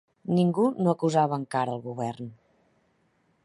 Ningú 0.37 0.63
no 0.85 0.93
acusava 0.95 1.39
encara 1.43 1.77
el 1.77 1.85
Govern 1.87 2.33